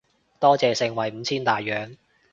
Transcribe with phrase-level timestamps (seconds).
[0.39, 1.95] 多謝盛惠五千大洋